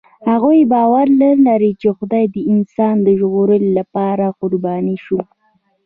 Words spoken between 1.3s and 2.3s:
لري، چې خدای